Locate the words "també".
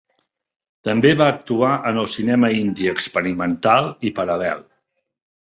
0.87-1.11